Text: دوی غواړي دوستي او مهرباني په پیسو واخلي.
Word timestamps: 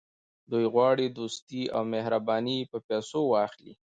دوی 0.51 0.65
غواړي 0.73 1.05
دوستي 1.17 1.63
او 1.75 1.81
مهرباني 1.93 2.59
په 2.71 2.77
پیسو 2.87 3.19
واخلي. 3.33 3.73